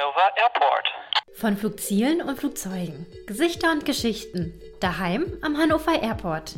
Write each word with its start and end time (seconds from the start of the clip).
Hannover 0.00 0.30
Airport. 0.36 0.86
Von 1.34 1.56
Flugzielen 1.58 2.22
und 2.22 2.38
Flugzeugen, 2.38 3.06
Gesichter 3.26 3.70
und 3.70 3.84
Geschichten, 3.84 4.58
daheim 4.80 5.26
am 5.42 5.58
Hannover 5.58 6.00
Airport. 6.00 6.54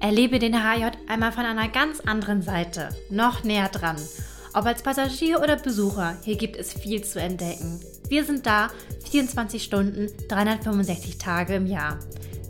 Erlebe 0.00 0.38
den 0.38 0.62
HJ 0.62 0.90
einmal 1.08 1.32
von 1.32 1.46
einer 1.46 1.68
ganz 1.68 2.00
anderen 2.00 2.42
Seite, 2.42 2.90
noch 3.08 3.44
näher 3.44 3.70
dran. 3.70 3.96
Ob 4.52 4.66
als 4.66 4.82
Passagier 4.82 5.40
oder 5.40 5.56
Besucher, 5.56 6.18
hier 6.22 6.36
gibt 6.36 6.56
es 6.56 6.74
viel 6.74 7.02
zu 7.02 7.18
entdecken. 7.18 7.80
Wir 8.08 8.24
sind 8.24 8.44
da 8.46 8.68
24 9.10 9.62
Stunden, 9.62 10.12
365 10.28 11.16
Tage 11.16 11.54
im 11.54 11.66
Jahr. 11.66 11.98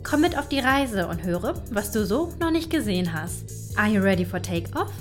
Komm 0.03 0.21
mit 0.21 0.37
auf 0.37 0.49
die 0.49 0.59
Reise 0.59 1.07
und 1.07 1.23
höre, 1.23 1.63
was 1.71 1.91
du 1.91 2.05
so 2.05 2.33
noch 2.41 2.51
nicht 2.51 2.69
gesehen 2.69 3.13
hast. 3.13 3.62
Are 3.75 3.89
you 3.89 4.01
ready 4.01 4.23
for 4.23 4.39
takeoff? 4.39 4.91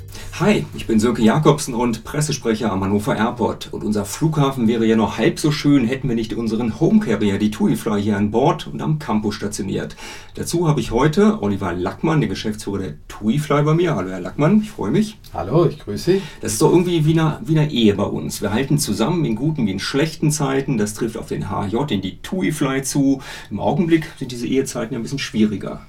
Hi, 0.41 0.65
ich 0.75 0.87
bin 0.87 0.99
Sönke 0.99 1.21
Jakobsen 1.23 1.75
und 1.75 2.05
Pressesprecher 2.05 2.73
am 2.73 2.83
Hannover 2.83 3.15
Airport. 3.15 3.71
Und 3.71 3.85
unser 3.85 4.07
Flughafen 4.07 4.67
wäre 4.67 4.87
ja 4.87 4.97
noch 4.97 5.19
halb 5.19 5.39
so 5.39 5.53
schön, 5.53 5.87
hätten 5.87 6.09
wir 6.09 6.17
nicht 6.17 6.33
unseren 6.33 6.81
Home 6.81 7.01
Carrier, 7.01 7.39
die 7.39 7.51
TuiFly, 7.51 8.01
hier 8.01 8.17
an 8.17 8.31
Bord 8.31 8.67
und 8.67 8.81
am 8.81 8.99
Campus 8.99 9.35
stationiert. 9.35 9.95
Dazu 10.37 10.69
habe 10.69 10.81
ich 10.81 10.91
heute 10.91 11.43
Oliver 11.43 11.75
Lackmann, 11.75 12.23
den 12.23 12.31
Geschäftsführer 12.31 12.79
der 12.79 12.95
TuiFly, 13.09 13.63
bei 13.63 13.75
mir. 13.75 13.95
Hallo 13.95 14.09
Herr 14.09 14.21
Lackmann, 14.21 14.63
ich 14.63 14.71
freue 14.71 14.91
mich. 14.91 15.19
Hallo, 15.35 15.67
ich 15.67 15.79
grüße 15.79 16.13
Sie. 16.13 16.23
Das 16.41 16.55
ist 16.55 16.63
doch 16.63 16.71
irgendwie 16.71 17.05
wie 17.05 17.13
eine, 17.13 17.41
wie 17.45 17.59
eine 17.59 17.71
Ehe 17.71 17.95
bei 17.95 18.05
uns. 18.05 18.41
Wir 18.41 18.53
halten 18.55 18.79
zusammen 18.79 19.27
in 19.27 19.37
guten 19.37 19.67
wie 19.67 19.73
in 19.73 19.81
schlechten 19.81 20.31
Zeiten. 20.31 20.79
Das 20.79 20.95
trifft 20.95 21.19
auf 21.19 21.29
den 21.29 21.51
HJ, 21.51 21.77
in 21.91 22.01
die 22.01 22.23
TuiFly 22.23 22.83
zu. 22.83 23.21
Im 23.51 23.61
Augenblick 23.61 24.07
sind 24.19 24.33
diese 24.33 24.47
Ehezeiten 24.47 24.95
ja 24.95 24.99
ein 24.99 25.03
bisschen 25.03 25.19
schwieriger. 25.19 25.83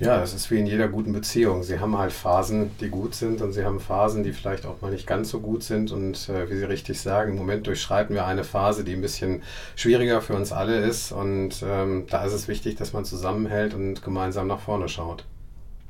Ja, 0.00 0.18
das 0.18 0.32
ist 0.32 0.48
wie 0.52 0.60
in 0.60 0.66
jeder 0.66 0.86
guten 0.86 1.12
Beziehung. 1.12 1.64
Sie 1.64 1.80
haben 1.80 1.98
halt 1.98 2.12
Phasen, 2.12 2.70
die 2.80 2.88
gut 2.88 3.16
sind 3.16 3.42
und 3.42 3.52
sie 3.52 3.64
haben 3.64 3.80
Phasen, 3.80 4.22
die 4.22 4.32
vielleicht 4.32 4.64
auch 4.64 4.80
mal 4.80 4.92
nicht 4.92 5.08
ganz 5.08 5.30
so 5.30 5.40
gut 5.40 5.64
sind. 5.64 5.90
Und 5.90 6.28
äh, 6.28 6.48
wie 6.48 6.56
Sie 6.56 6.64
richtig 6.64 7.00
sagen, 7.00 7.32
im 7.32 7.38
Moment 7.38 7.66
durchschreiten 7.66 8.14
wir 8.14 8.24
eine 8.24 8.44
Phase, 8.44 8.84
die 8.84 8.92
ein 8.92 9.00
bisschen 9.00 9.42
schwieriger 9.74 10.20
für 10.20 10.34
uns 10.34 10.52
alle 10.52 10.78
ist. 10.78 11.10
Und 11.10 11.64
ähm, 11.66 12.06
da 12.08 12.24
ist 12.24 12.32
es 12.32 12.46
wichtig, 12.46 12.76
dass 12.76 12.92
man 12.92 13.04
zusammenhält 13.04 13.74
und 13.74 14.02
gemeinsam 14.04 14.46
nach 14.46 14.60
vorne 14.60 14.88
schaut. 14.88 15.24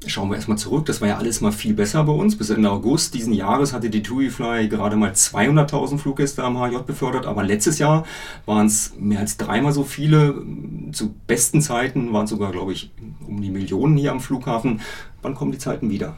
Schauen 0.06 0.30
wir 0.30 0.36
erstmal 0.36 0.58
zurück. 0.58 0.86
Das 0.86 1.00
war 1.00 1.08
ja 1.08 1.18
alles 1.18 1.40
mal 1.40 1.50
viel 1.50 1.74
besser 1.74 2.05
bei 2.05 2.12
uns. 2.12 2.38
Bis 2.38 2.50
Ende 2.50 2.70
August 2.70 3.14
diesen 3.14 3.33
Jahres 3.33 3.72
hatte 3.72 3.90
die 3.90 4.02
TuiFly 4.02 4.68
gerade 4.68 4.94
mal 4.94 5.11
200.000 5.11 5.98
Fluggäste 5.98 6.44
am 6.44 6.56
HJ 6.56 6.78
befördert. 6.86 7.27
Aber 7.27 7.42
letztes 7.42 7.80
Jahr 7.80 8.06
waren 8.46 8.68
es 8.68 8.94
mehr 8.96 9.18
als 9.18 9.36
dreimal 9.38 9.72
so 9.72 9.83
viele. 9.83 10.40
Zu 10.92 11.14
besten 11.27 11.61
Zeiten 11.61 12.12
waren 12.12 12.24
es 12.24 12.30
sogar, 12.30 12.52
glaube 12.52 12.72
ich, 12.72 12.92
um 13.28 13.40
die 13.40 13.50
Millionen 13.50 13.96
hier 13.96 14.12
am 14.12 14.20
Flughafen. 14.20 14.80
Wann 15.22 15.34
kommen 15.34 15.52
die 15.52 15.58
Zeiten 15.58 15.90
wieder? 15.90 16.16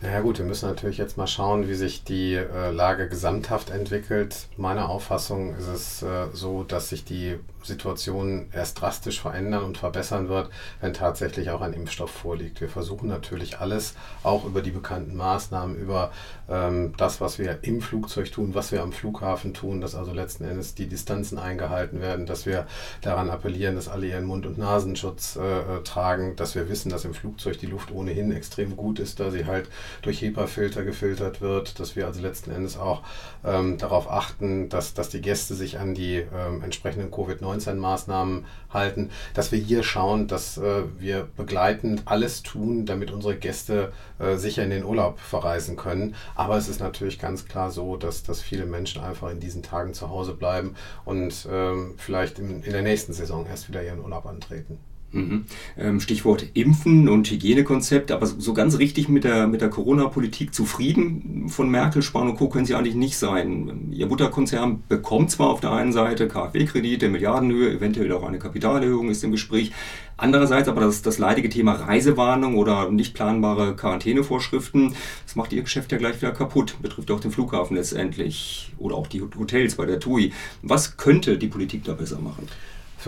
Naja 0.00 0.20
gut, 0.20 0.38
wir 0.38 0.44
müssen 0.44 0.68
natürlich 0.68 0.96
jetzt 0.96 1.16
mal 1.16 1.26
schauen, 1.26 1.68
wie 1.68 1.74
sich 1.74 2.04
die 2.04 2.34
äh, 2.34 2.70
Lage 2.70 3.08
gesamthaft 3.08 3.70
entwickelt. 3.70 4.46
Meiner 4.56 4.88
Auffassung 4.88 5.56
ist 5.56 5.66
es 5.66 6.02
äh, 6.02 6.26
so, 6.32 6.62
dass 6.62 6.88
sich 6.88 7.04
die 7.04 7.36
Situation 7.64 8.46
erst 8.52 8.80
drastisch 8.80 9.20
verändern 9.20 9.64
und 9.64 9.76
verbessern 9.76 10.28
wird, 10.28 10.50
wenn 10.80 10.94
tatsächlich 10.94 11.50
auch 11.50 11.62
ein 11.62 11.72
Impfstoff 11.72 12.12
vorliegt. 12.12 12.60
Wir 12.60 12.68
versuchen 12.68 13.08
natürlich 13.08 13.58
alles, 13.58 13.96
auch 14.22 14.44
über 14.44 14.62
die 14.62 14.70
bekannten 14.70 15.16
Maßnahmen, 15.16 15.74
über 15.76 16.12
das, 16.48 17.20
was 17.20 17.38
wir 17.38 17.58
im 17.62 17.82
Flugzeug 17.82 18.32
tun, 18.32 18.54
was 18.54 18.72
wir 18.72 18.82
am 18.82 18.92
Flughafen 18.92 19.52
tun, 19.52 19.80
dass 19.80 19.94
also 19.94 20.12
letzten 20.12 20.44
Endes 20.44 20.74
die 20.74 20.86
Distanzen 20.86 21.38
eingehalten 21.38 22.00
werden, 22.00 22.24
dass 22.24 22.46
wir 22.46 22.66
daran 23.02 23.28
appellieren, 23.28 23.74
dass 23.74 23.88
alle 23.88 24.06
ihren 24.06 24.24
Mund- 24.24 24.46
und 24.46 24.56
Nasenschutz 24.56 25.36
äh, 25.36 25.40
äh 25.42 25.82
tragen, 25.84 26.36
dass 26.36 26.54
wir 26.54 26.68
wissen, 26.68 26.90
dass 26.90 27.04
im 27.04 27.14
Flugzeug 27.14 27.58
die 27.58 27.66
Luft 27.66 27.90
ohnehin 27.92 28.32
extrem 28.32 28.76
gut 28.76 28.98
ist, 28.98 29.20
da 29.20 29.30
sie 29.30 29.44
halt 29.44 29.68
durch 30.02 30.22
HEPA-Filter 30.22 30.84
gefiltert 30.84 31.40
wird, 31.40 31.78
dass 31.80 31.96
wir 31.96 32.06
also 32.06 32.20
letzten 32.20 32.50
Endes 32.50 32.78
auch 32.78 33.02
ähm, 33.44 33.78
darauf 33.78 34.10
achten, 34.10 34.68
dass, 34.68 34.94
dass 34.94 35.08
die 35.10 35.20
Gäste 35.20 35.54
sich 35.54 35.78
an 35.78 35.94
die 35.94 36.16
ähm, 36.16 36.62
entsprechenden 36.62 37.10
Covid-19-Maßnahmen 37.10 38.44
halten, 38.72 39.10
dass 39.34 39.52
wir 39.52 39.58
hier 39.58 39.82
schauen, 39.82 40.26
dass 40.26 40.58
äh, 40.58 40.82
wir 40.98 41.28
begleitend 41.36 42.02
alles 42.06 42.42
tun, 42.42 42.86
damit 42.86 43.10
unsere 43.10 43.36
Gäste 43.36 43.92
äh, 44.18 44.36
sicher 44.36 44.64
in 44.64 44.70
den 44.70 44.84
Urlaub 44.84 45.18
verreisen 45.18 45.76
können. 45.76 46.14
Aber 46.38 46.56
es 46.56 46.68
ist 46.68 46.78
natürlich 46.78 47.18
ganz 47.18 47.46
klar 47.46 47.72
so, 47.72 47.96
dass, 47.96 48.22
dass 48.22 48.40
viele 48.40 48.64
Menschen 48.64 49.02
einfach 49.02 49.28
in 49.28 49.40
diesen 49.40 49.64
Tagen 49.64 49.92
zu 49.92 50.08
Hause 50.08 50.34
bleiben 50.34 50.76
und 51.04 51.48
ähm, 51.50 51.94
vielleicht 51.96 52.38
in, 52.38 52.62
in 52.62 52.72
der 52.72 52.82
nächsten 52.82 53.12
Saison 53.12 53.44
erst 53.44 53.68
wieder 53.68 53.82
ihren 53.82 53.98
Urlaub 53.98 54.24
antreten. 54.24 54.78
Mhm. 55.10 55.46
Ähm, 55.78 56.00
Stichwort 56.00 56.44
Impfen 56.52 57.08
und 57.08 57.30
Hygienekonzept, 57.30 58.12
aber 58.12 58.26
so 58.26 58.52
ganz 58.52 58.78
richtig 58.78 59.08
mit 59.08 59.24
der, 59.24 59.46
mit 59.46 59.62
der 59.62 59.70
Corona-Politik 59.70 60.52
zufrieden 60.54 61.48
von 61.48 61.70
Merkel, 61.70 62.02
Spahn 62.02 62.28
und 62.28 62.36
Co. 62.36 62.48
können 62.48 62.66
sie 62.66 62.74
eigentlich 62.74 62.94
nicht 62.94 63.16
sein. 63.16 63.88
Ihr 63.90 64.06
Mutterkonzern 64.06 64.82
bekommt 64.86 65.30
zwar 65.30 65.48
auf 65.48 65.60
der 65.60 65.72
einen 65.72 65.92
Seite 65.92 66.28
KfW-Kredite, 66.28 67.08
Milliardenhöhe, 67.08 67.72
eventuell 67.72 68.12
auch 68.12 68.22
eine 68.22 68.38
Kapitalerhöhung 68.38 69.08
ist 69.08 69.24
im 69.24 69.32
Gespräch. 69.32 69.72
Andererseits 70.18 70.68
aber 70.68 70.82
das, 70.82 71.00
das 71.00 71.18
leidige 71.18 71.48
Thema 71.48 71.72
Reisewarnung 71.72 72.56
oder 72.56 72.90
nicht 72.90 73.14
planbare 73.14 73.76
Quarantänevorschriften, 73.76 74.94
das 75.24 75.36
macht 75.36 75.52
ihr 75.54 75.62
Geschäft 75.62 75.90
ja 75.92 75.96
gleich 75.96 76.20
wieder 76.20 76.32
kaputt, 76.32 76.74
betrifft 76.82 77.10
auch 77.10 77.20
den 77.20 77.30
Flughafen 77.30 77.76
letztendlich 77.76 78.74
oder 78.78 78.96
auch 78.96 79.06
die 79.06 79.22
Hotels 79.22 79.76
bei 79.76 79.86
der 79.86 80.00
TUI. 80.00 80.32
Was 80.60 80.98
könnte 80.98 81.38
die 81.38 81.46
Politik 81.46 81.84
da 81.84 81.94
besser 81.94 82.18
machen? 82.18 82.46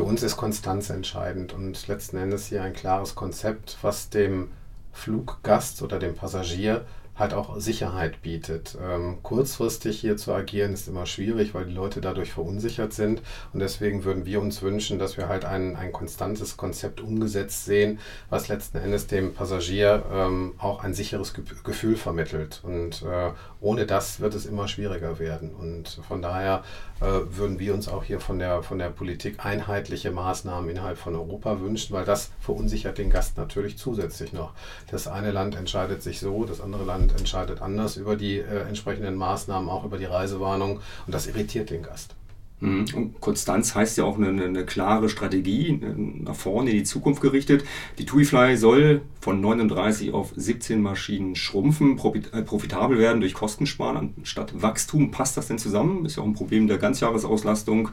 Für 0.00 0.06
uns 0.06 0.22
ist 0.22 0.38
Konstanz 0.38 0.88
entscheidend 0.88 1.52
und 1.52 1.86
letzten 1.86 2.16
Endes 2.16 2.46
hier 2.46 2.62
ein 2.62 2.72
klares 2.72 3.14
Konzept, 3.14 3.76
was 3.82 4.08
dem 4.08 4.48
Fluggast 4.92 5.82
oder 5.82 5.98
dem 5.98 6.14
Passagier 6.14 6.86
halt 7.20 7.34
auch 7.34 7.60
Sicherheit 7.60 8.22
bietet. 8.22 8.76
Ähm, 8.82 9.18
kurzfristig 9.22 10.00
hier 10.00 10.16
zu 10.16 10.32
agieren 10.32 10.72
ist 10.72 10.88
immer 10.88 11.06
schwierig, 11.06 11.54
weil 11.54 11.66
die 11.66 11.74
Leute 11.74 12.00
dadurch 12.00 12.32
verunsichert 12.32 12.92
sind. 12.92 13.22
Und 13.52 13.60
deswegen 13.60 14.04
würden 14.04 14.26
wir 14.26 14.40
uns 14.40 14.62
wünschen, 14.62 14.98
dass 14.98 15.16
wir 15.16 15.28
halt 15.28 15.44
ein, 15.44 15.76
ein 15.76 15.92
konstantes 15.92 16.56
Konzept 16.56 17.00
umgesetzt 17.00 17.66
sehen, 17.66 18.00
was 18.30 18.48
letzten 18.48 18.78
Endes 18.78 19.06
dem 19.06 19.34
Passagier 19.34 20.02
ähm, 20.12 20.54
auch 20.58 20.82
ein 20.82 20.94
sicheres 20.94 21.34
Ge 21.34 21.44
Gefühl 21.62 21.96
vermittelt. 21.96 22.62
Und 22.64 23.02
äh, 23.02 23.30
ohne 23.60 23.86
das 23.86 24.20
wird 24.20 24.34
es 24.34 24.46
immer 24.46 24.66
schwieriger 24.66 25.18
werden. 25.18 25.54
Und 25.54 26.00
von 26.08 26.22
daher 26.22 26.64
äh, 27.00 27.04
würden 27.04 27.58
wir 27.58 27.74
uns 27.74 27.88
auch 27.88 28.04
hier 28.04 28.20
von 28.20 28.38
der, 28.38 28.62
von 28.62 28.78
der 28.78 28.88
Politik 28.88 29.44
einheitliche 29.44 30.10
Maßnahmen 30.10 30.70
innerhalb 30.70 30.98
von 30.98 31.14
Europa 31.14 31.60
wünschen, 31.60 31.94
weil 31.94 32.04
das 32.04 32.30
verunsichert 32.40 32.98
den 32.98 33.10
Gast 33.10 33.36
natürlich 33.36 33.78
zusätzlich 33.78 34.32
noch. 34.32 34.52
Das 34.90 35.06
eine 35.06 35.30
Land 35.30 35.56
entscheidet 35.56 36.02
sich 36.02 36.20
so, 36.20 36.44
das 36.44 36.60
andere 36.60 36.84
Land 36.84 37.09
entscheidet 37.18 37.62
anders 37.62 37.96
über 37.96 38.16
die 38.16 38.38
äh, 38.38 38.68
entsprechenden 38.68 39.16
Maßnahmen, 39.16 39.68
auch 39.68 39.84
über 39.84 39.98
die 39.98 40.04
Reisewarnung 40.04 40.80
und 41.06 41.14
das 41.14 41.26
irritiert 41.26 41.70
den 41.70 41.82
Gast. 41.82 42.14
Mhm. 42.60 42.86
Und 42.94 43.20
Konstanz 43.20 43.74
heißt 43.74 43.98
ja 43.98 44.04
auch 44.04 44.16
eine, 44.16 44.28
eine, 44.28 44.64
klare 44.64 45.08
Strategie, 45.08 45.80
nach 46.22 46.34
vorne 46.34 46.70
in 46.70 46.76
die 46.76 46.84
Zukunft 46.84 47.22
gerichtet. 47.22 47.64
Die 47.98 48.04
TuiFly 48.04 48.56
soll 48.56 49.02
von 49.20 49.40
39 49.40 50.12
auf 50.12 50.32
17 50.36 50.80
Maschinen 50.80 51.36
schrumpfen, 51.36 51.98
äh, 52.32 52.42
profitabel 52.42 52.98
werden 52.98 53.20
durch 53.20 53.34
Kostensparen 53.34 54.14
anstatt 54.18 54.62
Wachstum. 54.62 55.10
Passt 55.10 55.36
das 55.36 55.48
denn 55.48 55.58
zusammen? 55.58 56.04
Ist 56.04 56.16
ja 56.16 56.22
auch 56.22 56.26
ein 56.26 56.34
Problem 56.34 56.68
der 56.68 56.78
Ganzjahresauslastung. 56.78 57.90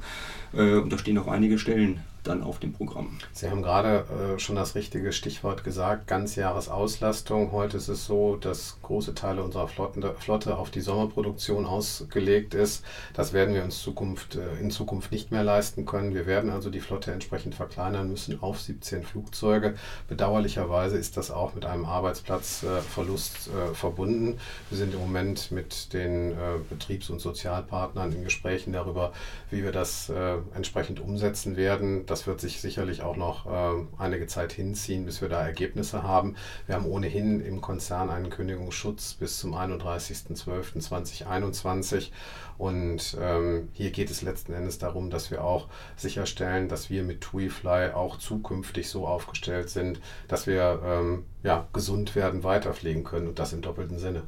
Äh, 0.54 0.76
und 0.76 0.92
da 0.92 0.98
stehen 0.98 1.18
auch 1.18 1.28
einige 1.28 1.58
Stellen 1.58 2.02
dann 2.24 2.44
auf 2.44 2.60
dem 2.60 2.74
Programm. 2.74 3.18
Sie 3.32 3.50
haben 3.50 3.62
gerade 3.62 4.06
äh, 4.36 4.40
schon 4.40 4.56
das 4.56 4.76
richtige 4.76 5.12
Stichwort 5.12 5.64
gesagt, 5.64 6.08
Ganzjahresauslastung. 6.08 7.52
Heute 7.52 7.78
ist 7.78 7.88
es 7.88 8.06
so, 8.06 8.36
dass 8.36 8.78
große 8.82 9.16
Teile 9.16 9.44
unserer 9.44 9.68
Flotten, 9.68 10.04
Flotte 10.20 10.58
auf 10.58 10.70
die 10.70 10.82
Sommerproduktion 10.82 11.66
ausgelegt 11.66 12.54
ist. 12.54 12.84
Das 13.14 13.34
werden 13.34 13.54
wir 13.54 13.64
uns 13.64 13.82
Zukunft, 13.82 14.36
äh, 14.36 14.60
in 14.60 14.72
Zukunft 14.72 15.12
nicht 15.12 15.32
mehr 15.32 15.44
leisten 15.44 15.86
können. 15.86 16.14
Wir 16.14 16.26
werden 16.26 16.50
also 16.50 16.70
die 16.70 16.80
Flotte 16.80 17.12
entsprechend 17.12 17.56
verkleinern 17.56 18.10
müssen 18.10 18.42
auf 18.42 18.60
17 18.60 19.04
Flugzeuge. 19.04 19.76
Bedauerlicherweise 20.08 20.98
ist 20.98 21.18
das 21.18 21.32
auch 21.32 21.54
mit 21.54 21.66
einem 21.66 21.86
Arbeitsplatzverlust 21.86 23.48
äh, 23.48 23.74
verbunden. 23.74 24.40
Wir 24.70 24.78
sind 24.78 24.94
im 24.94 25.00
Moment 25.00 25.52
mit 25.52 25.94
den 25.94 26.32
äh, 26.32 26.36
Betriebs- 26.70 27.10
und 27.10 27.20
Sozialpartnern 27.20 28.12
in 28.12 28.24
Gesprächen 28.24 28.74
darüber, 28.74 29.14
wie 29.52 29.64
wir 29.64 29.72
das 29.72 30.10
äh, 30.10 30.38
entsprechend 30.56 31.00
umsetzen 31.00 31.56
werden. 31.58 32.06
Das 32.08 32.26
wird 32.26 32.42
sich 32.42 32.62
sicherlich 32.62 33.04
auch 33.04 33.18
noch 33.18 33.46
äh, 33.46 33.86
einige 33.98 34.26
Zeit 34.28 34.54
hinziehen, 34.54 35.06
bis 35.06 35.22
wir 35.22 35.30
da 35.30 35.46
Ergebnisse 35.46 36.04
haben. 36.04 36.36
Wir 36.66 36.76
haben 36.76 36.86
ohnehin 36.86 37.42
im 37.42 37.60
Konzern 37.62 38.10
einen 38.10 38.30
Kündigungsschutz 38.30 39.14
bis 39.14 39.38
zum 39.38 39.54
31.12.2021. 39.54 42.12
Und 42.58 43.18
ähm, 43.22 43.68
hier 43.74 43.92
geht 43.92 44.10
es 44.10 44.22
letzten 44.22 44.54
Endes 44.54 44.80
darum, 44.80 45.10
dass 45.10 45.30
wir 45.30 45.44
auch 45.44 45.68
sicherstellen, 45.96 46.70
dass 46.70 46.90
wir 46.90 47.04
mit 47.04 47.22
TuiFly 47.22 47.92
auch 47.92 48.18
zukünftig 48.18 48.90
so 48.90 49.06
aufgestellt 49.06 49.70
sind, 49.70 50.00
dass 50.28 50.48
wir 50.48 50.82
ähm, 50.84 51.26
ja, 51.44 51.68
gesund 51.74 52.16
werden, 52.16 52.44
weiterfliegen 52.44 53.04
können 53.04 53.28
und 53.28 53.38
das 53.38 53.54
im 53.54 53.62
doppelten 53.62 54.00
Sinne. 54.00 54.24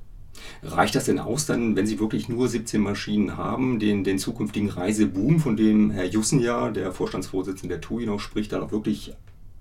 Reicht 0.63 0.95
das 0.95 1.05
denn 1.05 1.19
aus, 1.19 1.45
dann, 1.45 1.75
wenn 1.75 1.87
Sie 1.87 1.99
wirklich 1.99 2.29
nur 2.29 2.47
17 2.47 2.81
Maschinen 2.81 3.37
haben, 3.37 3.79
den, 3.79 4.03
den 4.03 4.19
zukünftigen 4.19 4.69
Reiseboom, 4.69 5.39
von 5.39 5.57
dem 5.57 5.91
Herr 5.91 6.05
Jussen 6.05 6.39
ja, 6.39 6.69
der 6.69 6.91
Vorstandsvorsitzende 6.91 7.75
der 7.75 7.81
TUI, 7.81 8.05
noch 8.05 8.19
spricht, 8.19 8.51
dann 8.51 8.63
auch 8.63 8.71
wirklich 8.71 9.13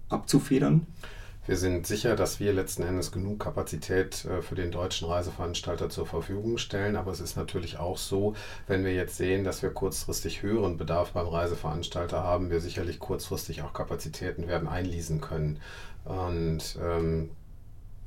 abzufedern? 0.08 0.86
Wir 1.48 1.56
sind 1.56 1.86
sicher, 1.86 2.14
dass 2.14 2.40
wir 2.40 2.52
letzten 2.52 2.82
Endes 2.82 3.10
genug 3.10 3.40
Kapazität 3.40 4.26
äh, 4.26 4.42
für 4.42 4.54
den 4.54 4.70
deutschen 4.70 5.08
Reiseveranstalter 5.08 5.88
zur 5.88 6.04
Verfügung 6.04 6.58
stellen. 6.58 6.94
Aber 6.94 7.10
es 7.10 7.20
ist 7.20 7.38
natürlich 7.38 7.78
auch 7.78 7.96
so, 7.96 8.34
wenn 8.66 8.84
wir 8.84 8.92
jetzt 8.92 9.16
sehen, 9.16 9.44
dass 9.44 9.62
wir 9.62 9.70
kurzfristig 9.70 10.42
höheren 10.42 10.76
Bedarf 10.76 11.12
beim 11.12 11.26
Reiseveranstalter 11.26 12.22
haben, 12.22 12.50
wir 12.50 12.60
sicherlich 12.60 12.98
kurzfristig 12.98 13.62
auch 13.62 13.72
Kapazitäten 13.72 14.46
werden 14.46 14.68
einließen 14.68 15.22
können. 15.22 15.58
Und 16.04 16.78
ähm, 16.82 17.30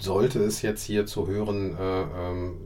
sollte 0.02 0.40
es 0.44 0.62
jetzt 0.62 0.84
hier 0.84 1.06
zu 1.06 1.28
höheren 1.28 1.78
äh, 1.78 2.02
ähm, 2.02 2.58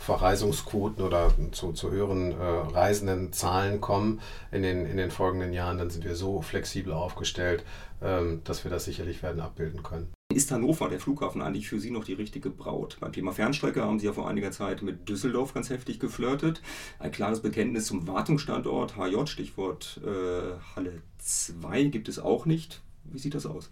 Verreisungsquoten 0.00 1.04
oder 1.04 1.30
zu, 1.52 1.72
zu 1.72 1.90
höheren 1.90 2.32
äh, 2.32 2.34
reisenden 2.34 3.32
Zahlen 3.32 3.80
kommen 3.80 4.20
in 4.50 4.62
den, 4.62 4.86
in 4.86 4.96
den 4.96 5.10
folgenden 5.10 5.52
Jahren, 5.52 5.76
dann 5.76 5.90
sind 5.90 6.04
wir 6.04 6.14
so 6.14 6.40
flexibel 6.40 6.94
aufgestellt, 6.94 7.64
ähm, 8.02 8.40
dass 8.44 8.64
wir 8.64 8.70
das 8.70 8.86
sicherlich 8.86 9.22
werden 9.22 9.40
abbilden 9.42 9.82
können. 9.82 10.08
Ist 10.32 10.50
Hannover, 10.52 10.88
der 10.88 11.00
Flughafen, 11.00 11.42
eigentlich 11.42 11.68
für 11.68 11.80
Sie 11.80 11.90
noch 11.90 12.04
die 12.04 12.14
richtige 12.14 12.50
Braut? 12.50 12.96
Beim 13.00 13.12
Thema 13.12 13.32
Fernstrecke 13.32 13.82
haben 13.82 13.98
Sie 13.98 14.06
ja 14.06 14.12
vor 14.12 14.28
einiger 14.28 14.52
Zeit 14.52 14.80
mit 14.80 15.08
Düsseldorf 15.08 15.52
ganz 15.52 15.68
heftig 15.70 16.00
geflirtet. 16.00 16.62
Ein 16.98 17.10
klares 17.10 17.40
Bekenntnis 17.40 17.86
zum 17.86 18.06
Wartungsstandort 18.06 18.96
HJ, 18.96 19.26
Stichwort 19.26 20.00
äh, 20.04 20.76
Halle 20.76 21.02
2, 21.18 21.84
gibt 21.84 22.08
es 22.08 22.18
auch 22.18 22.46
nicht. 22.46 22.80
Wie 23.04 23.18
sieht 23.18 23.34
das 23.34 23.44
aus? 23.44 23.70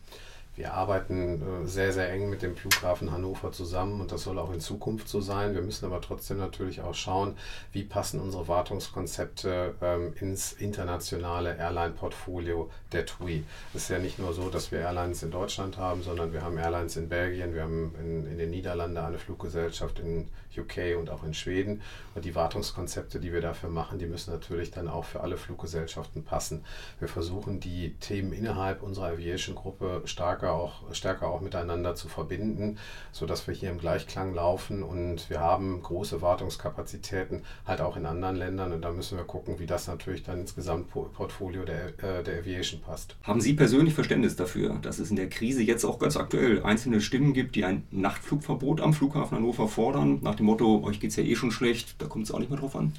Wir 0.58 0.74
arbeiten 0.74 1.40
äh, 1.40 1.66
sehr, 1.68 1.92
sehr 1.92 2.10
eng 2.10 2.28
mit 2.28 2.42
dem 2.42 2.56
Flughafen 2.56 3.12
Hannover 3.12 3.52
zusammen 3.52 4.00
und 4.00 4.10
das 4.10 4.24
soll 4.24 4.40
auch 4.40 4.52
in 4.52 4.58
Zukunft 4.58 5.08
so 5.08 5.20
sein. 5.20 5.54
Wir 5.54 5.62
müssen 5.62 5.86
aber 5.86 6.00
trotzdem 6.00 6.38
natürlich 6.38 6.80
auch 6.80 6.96
schauen, 6.96 7.36
wie 7.72 7.84
passen 7.84 8.18
unsere 8.18 8.48
Wartungskonzepte 8.48 9.76
ähm, 9.80 10.14
ins 10.20 10.52
internationale 10.52 11.56
Airline-Portfolio 11.56 12.68
der 12.90 13.06
TUI. 13.06 13.44
Es 13.72 13.82
ist 13.82 13.90
ja 13.90 14.00
nicht 14.00 14.18
nur 14.18 14.32
so, 14.32 14.50
dass 14.50 14.72
wir 14.72 14.80
Airlines 14.80 15.22
in 15.22 15.30
Deutschland 15.30 15.78
haben, 15.78 16.02
sondern 16.02 16.32
wir 16.32 16.42
haben 16.42 16.58
Airlines 16.58 16.96
in 16.96 17.08
Belgien, 17.08 17.54
wir 17.54 17.62
haben 17.62 17.94
in, 18.00 18.26
in 18.26 18.38
den 18.38 18.50
Niederlanden 18.50 18.96
eine 18.96 19.18
Fluggesellschaft 19.18 20.00
in 20.00 20.26
UK 20.56 20.98
und 20.98 21.10
auch 21.10 21.22
in 21.22 21.34
Schweden. 21.34 21.82
Und 22.14 22.24
die 22.24 22.34
Wartungskonzepte, 22.34 23.20
die 23.20 23.32
wir 23.32 23.40
dafür 23.40 23.70
machen, 23.70 23.98
die 23.98 24.06
müssen 24.06 24.32
natürlich 24.32 24.70
dann 24.70 24.88
auch 24.88 25.04
für 25.04 25.20
alle 25.20 25.36
Fluggesellschaften 25.36 26.24
passen. 26.24 26.64
Wir 26.98 27.08
versuchen 27.08 27.60
die 27.60 27.94
Themen 28.00 28.32
innerhalb 28.32 28.82
unserer 28.82 29.08
Aviation-Gruppe 29.08 30.02
stärker 30.04 30.47
stärker 30.48 30.52
auch, 30.52 30.94
stärker 30.94 31.28
auch 31.28 31.40
miteinander 31.40 31.94
zu 31.94 32.08
verbinden, 32.08 32.78
sodass 33.12 33.46
wir 33.46 33.54
hier 33.54 33.70
im 33.70 33.78
Gleichklang 33.78 34.34
laufen 34.34 34.82
und 34.82 35.28
wir 35.28 35.40
haben 35.40 35.82
große 35.82 36.22
Wartungskapazitäten 36.22 37.42
halt 37.66 37.80
auch 37.80 37.96
in 37.96 38.06
anderen 38.06 38.36
Ländern 38.36 38.72
und 38.72 38.82
da 38.82 38.90
müssen 38.92 39.18
wir 39.18 39.24
gucken, 39.24 39.58
wie 39.58 39.66
das 39.66 39.86
natürlich 39.86 40.22
dann 40.22 40.40
ins 40.40 40.54
Gesamtportfolio 40.54 41.64
der, 41.64 41.88
äh, 42.02 42.22
der 42.22 42.40
Aviation 42.40 42.80
passt. 42.80 43.16
Haben 43.22 43.40
Sie 43.40 43.54
persönlich 43.54 43.94
Verständnis 43.94 44.36
dafür, 44.36 44.78
dass 44.80 44.98
es 44.98 45.10
in 45.10 45.16
der 45.16 45.28
Krise 45.28 45.62
jetzt 45.62 45.84
auch 45.84 45.98
ganz 45.98 46.16
aktuell 46.16 46.62
einzelne 46.62 47.00
Stimmen 47.00 47.32
gibt, 47.32 47.54
die 47.54 47.64
ein 47.64 47.86
Nachtflugverbot 47.90 48.80
am 48.80 48.94
Flughafen 48.94 49.36
Hannover 49.38 49.68
fordern, 49.68 50.20
nach 50.22 50.34
dem 50.34 50.46
Motto, 50.46 50.82
euch 50.84 51.00
geht 51.00 51.10
es 51.10 51.16
ja 51.16 51.24
eh 51.24 51.36
schon 51.36 51.50
schlecht, 51.50 51.96
da 51.98 52.06
kommt 52.06 52.24
es 52.24 52.32
auch 52.32 52.38
nicht 52.38 52.50
mehr 52.50 52.58
drauf 52.58 52.76
an? 52.76 52.92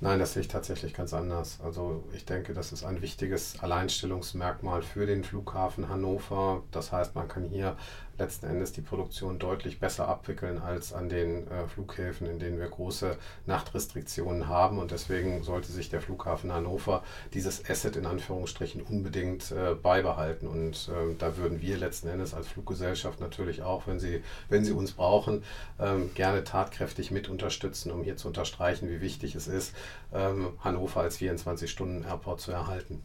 Nein, 0.00 0.20
das 0.20 0.34
sehe 0.34 0.42
ich 0.42 0.48
tatsächlich 0.48 0.94
ganz 0.94 1.12
anders. 1.12 1.58
Also 1.60 2.04
ich 2.12 2.24
denke, 2.24 2.54
das 2.54 2.72
ist 2.72 2.84
ein 2.84 3.02
wichtiges 3.02 3.58
Alleinstellungsmerkmal 3.60 4.82
für 4.82 5.06
den 5.06 5.24
Flughafen 5.24 5.88
Hannover. 5.88 6.62
Das 6.70 6.92
heißt, 6.92 7.16
man 7.16 7.26
kann 7.26 7.48
hier 7.48 7.76
letzten 8.18 8.46
Endes 8.46 8.72
die 8.72 8.80
Produktion 8.80 9.38
deutlich 9.38 9.80
besser 9.80 10.08
abwickeln 10.08 10.58
als 10.58 10.92
an 10.92 11.08
den 11.08 11.48
äh, 11.48 11.66
Flughäfen, 11.68 12.26
in 12.26 12.38
denen 12.38 12.58
wir 12.58 12.68
große 12.68 13.16
Nachtrestriktionen 13.46 14.48
haben. 14.48 14.78
Und 14.78 14.90
deswegen 14.90 15.42
sollte 15.42 15.72
sich 15.72 15.88
der 15.90 16.00
Flughafen 16.00 16.52
Hannover 16.52 17.02
dieses 17.34 17.68
Asset 17.68 17.96
in 17.96 18.06
Anführungsstrichen 18.06 18.82
unbedingt 18.82 19.50
äh, 19.52 19.74
beibehalten. 19.74 20.46
Und 20.46 20.88
äh, 20.88 21.14
da 21.18 21.36
würden 21.36 21.60
wir 21.60 21.78
letzten 21.78 22.08
Endes 22.08 22.34
als 22.34 22.48
Fluggesellschaft 22.48 23.20
natürlich 23.20 23.62
auch, 23.62 23.86
wenn 23.86 24.00
sie, 24.00 24.22
wenn 24.48 24.64
sie 24.64 24.72
uns 24.72 24.92
brauchen, 24.92 25.44
ähm, 25.78 26.10
gerne 26.14 26.44
tatkräftig 26.44 27.10
mit 27.10 27.28
unterstützen, 27.28 27.92
um 27.92 28.02
hier 28.02 28.16
zu 28.16 28.28
unterstreichen, 28.28 28.88
wie 28.90 29.00
wichtig 29.00 29.34
es 29.34 29.46
ist, 29.46 29.74
ähm, 30.12 30.52
Hannover 30.60 31.00
als 31.00 31.18
24-Stunden-Airport 31.18 32.40
zu 32.40 32.52
erhalten. 32.52 33.02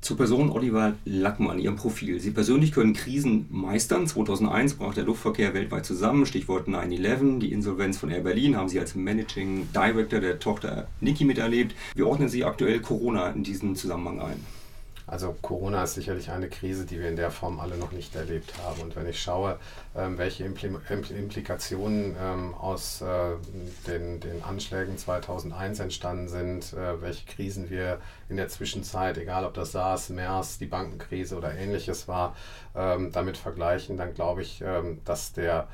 Zur 0.00 0.16
Person 0.16 0.50
Oliver 0.50 0.94
Lackmann, 1.04 1.58
Ihrem 1.58 1.74
Profil. 1.74 2.20
Sie 2.20 2.30
persönlich 2.30 2.70
können 2.70 2.92
Krisen 2.92 3.46
meistern. 3.50 4.06
2001 4.06 4.74
brach 4.74 4.94
der 4.94 5.04
Luftverkehr 5.04 5.54
weltweit 5.54 5.84
zusammen. 5.84 6.24
Stichwort 6.24 6.68
9-11. 6.68 7.40
Die 7.40 7.52
Insolvenz 7.52 7.98
von 7.98 8.10
Air 8.10 8.20
Berlin 8.20 8.56
haben 8.56 8.68
Sie 8.68 8.78
als 8.78 8.94
Managing 8.94 9.66
Director 9.74 10.20
der 10.20 10.38
Tochter 10.38 10.86
Niki 11.00 11.24
miterlebt. 11.24 11.74
Wie 11.96 12.02
ordnen 12.02 12.28
Sie 12.28 12.44
aktuell 12.44 12.80
Corona 12.80 13.30
in 13.30 13.42
diesen 13.42 13.74
Zusammenhang 13.74 14.20
ein? 14.20 14.57
Also 15.08 15.34
Corona 15.40 15.84
ist 15.84 15.94
sicherlich 15.94 16.30
eine 16.30 16.48
Krise, 16.48 16.84
die 16.84 17.00
wir 17.00 17.08
in 17.08 17.16
der 17.16 17.30
Form 17.30 17.60
alle 17.60 17.78
noch 17.78 17.92
nicht 17.92 18.14
erlebt 18.14 18.52
haben. 18.62 18.82
Und 18.82 18.94
wenn 18.94 19.08
ich 19.08 19.22
schaue, 19.22 19.58
ähm, 19.96 20.18
welche 20.18 20.44
Implikationen 20.44 22.14
ähm, 22.20 22.54
aus 22.54 23.00
äh, 23.00 23.36
den, 23.86 24.20
den 24.20 24.44
Anschlägen 24.44 24.98
2001 24.98 25.80
entstanden 25.80 26.28
sind, 26.28 26.74
äh, 26.74 27.00
welche 27.00 27.24
Krisen 27.24 27.70
wir 27.70 28.00
in 28.28 28.36
der 28.36 28.48
Zwischenzeit, 28.48 29.16
egal 29.16 29.46
ob 29.46 29.54
das 29.54 29.72
SARS, 29.72 30.10
MERS, 30.10 30.58
die 30.58 30.66
Bankenkrise 30.66 31.36
oder 31.36 31.54
ähnliches 31.54 32.06
war, 32.06 32.36
ähm, 32.76 33.10
damit 33.10 33.38
vergleichen, 33.38 33.96
dann 33.96 34.12
glaube 34.12 34.42
ich, 34.42 34.62
dass 35.04 35.32
der 35.32 35.68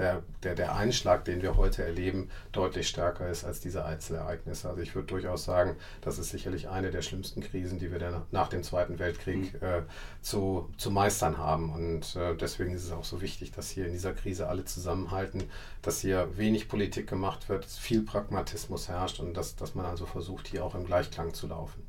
der, 0.00 0.22
der, 0.42 0.54
der 0.54 0.74
Einschlag, 0.74 1.24
den 1.26 1.42
wir 1.42 1.56
heute 1.56 1.84
erleben, 1.84 2.30
deutlich 2.52 2.88
stärker 2.88 3.28
ist 3.28 3.44
als 3.44 3.60
diese 3.60 3.84
Einzelereignisse. 3.84 4.68
Also 4.68 4.80
ich 4.80 4.94
würde 4.94 5.08
durchaus 5.08 5.44
sagen, 5.44 5.76
das 6.00 6.18
ist 6.18 6.30
sicherlich 6.30 6.68
eine 6.68 6.90
der 6.90 7.02
schlimmsten 7.02 7.42
Krisen, 7.42 7.78
die 7.78 7.92
wir 7.92 7.98
dann 7.98 8.22
nach 8.30 8.48
dem 8.48 8.62
Zweiten 8.62 8.98
Weltkrieg 8.98 9.52
mhm. 9.54 9.66
äh, 9.66 9.82
zu, 10.22 10.70
zu 10.78 10.90
meistern 10.90 11.36
haben. 11.36 11.72
Und 11.72 12.16
äh, 12.16 12.34
deswegen 12.34 12.72
ist 12.72 12.84
es 12.84 12.92
auch 12.92 13.04
so 13.04 13.20
wichtig, 13.20 13.52
dass 13.52 13.70
hier 13.70 13.86
in 13.86 13.92
dieser 13.92 14.14
Krise 14.14 14.48
alle 14.48 14.64
zusammenhalten, 14.64 15.44
dass 15.82 16.00
hier 16.00 16.36
wenig 16.36 16.68
Politik 16.68 17.06
gemacht 17.06 17.48
wird, 17.48 17.66
viel 17.66 18.02
Pragmatismus 18.02 18.88
herrscht 18.88 19.20
und 19.20 19.34
dass, 19.34 19.54
dass 19.56 19.74
man 19.74 19.84
also 19.84 20.06
versucht, 20.06 20.48
hier 20.48 20.64
auch 20.64 20.74
im 20.74 20.86
Gleichklang 20.86 21.34
zu 21.34 21.46
laufen. 21.46 21.82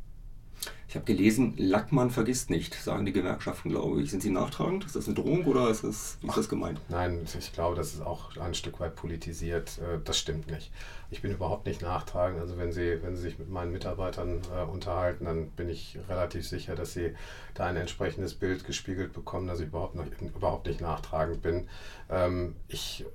Ich 0.91 0.95
habe 0.95 1.05
gelesen, 1.05 1.53
Lackmann 1.55 2.09
vergisst 2.09 2.49
nicht, 2.49 2.73
sagen 2.73 3.05
die 3.05 3.13
Gewerkschaften, 3.13 3.69
glaube 3.69 4.01
ich. 4.01 4.11
Sind 4.11 4.21
sie 4.21 4.29
nachtragend? 4.29 4.83
Ist 4.83 4.97
das 4.97 5.05
eine 5.05 5.15
Drohung 5.15 5.45
oder 5.45 5.69
ist 5.69 5.85
das, 5.85 6.17
ist 6.21 6.35
das 6.37 6.49
gemeint? 6.49 6.81
Nein, 6.89 7.21
ich 7.39 7.53
glaube, 7.53 7.77
das 7.77 7.93
ist 7.93 8.01
auch 8.01 8.35
ein 8.35 8.53
Stück 8.53 8.81
weit 8.81 8.97
politisiert. 8.97 9.77
Äh, 9.77 9.99
das 10.03 10.19
stimmt 10.19 10.51
nicht. 10.51 10.69
Ich 11.09 11.21
bin 11.21 11.31
überhaupt 11.31 11.65
nicht 11.65 11.81
nachtragend. 11.81 12.41
Also 12.41 12.57
wenn 12.57 12.73
Sie, 12.73 13.01
wenn 13.01 13.15
Sie 13.15 13.21
sich 13.21 13.39
mit 13.39 13.49
meinen 13.49 13.71
Mitarbeitern 13.71 14.41
äh, 14.53 14.69
unterhalten, 14.69 15.23
dann 15.23 15.51
bin 15.51 15.69
ich 15.69 15.97
relativ 16.09 16.45
sicher, 16.45 16.75
dass 16.75 16.91
Sie 16.91 17.13
da 17.53 17.67
ein 17.67 17.77
entsprechendes 17.77 18.33
Bild 18.33 18.65
gespiegelt 18.65 19.13
bekommen, 19.13 19.47
dass 19.47 19.61
ich 19.61 19.67
überhaupt, 19.67 19.95
noch, 19.95 20.07
überhaupt 20.19 20.67
nicht 20.67 20.81
nachtragend 20.81 21.41
bin. 21.41 21.69
Ähm, 22.09 22.57
ich 22.67 23.05